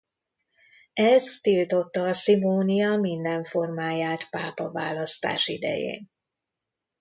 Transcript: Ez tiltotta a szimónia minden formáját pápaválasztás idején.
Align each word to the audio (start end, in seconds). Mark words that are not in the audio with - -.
Ez 0.93 1.39
tiltotta 1.41 2.01
a 2.03 2.13
szimónia 2.13 2.95
minden 2.97 3.43
formáját 3.43 4.29
pápaválasztás 4.29 5.47
idején. 5.47 6.09